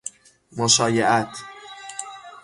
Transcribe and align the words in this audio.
مشایعت 0.57 1.37